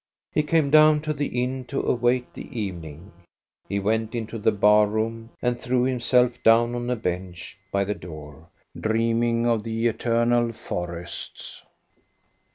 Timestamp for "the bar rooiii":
4.39-5.29